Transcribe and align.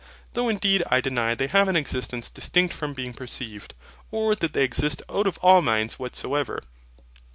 Though 0.33 0.49
indeed 0.49 0.81
I 0.89 0.99
deny 0.99 1.35
they 1.35 1.45
have 1.45 1.67
an 1.67 1.75
existence 1.75 2.31
distinct 2.31 2.73
from 2.73 2.95
being 2.95 3.13
perceived; 3.13 3.75
or 4.09 4.33
that 4.33 4.53
they 4.53 4.63
exist 4.63 5.03
out 5.07 5.27
of 5.27 5.37
all 5.43 5.61
minds 5.61 5.99
whatsoever. 5.99 6.63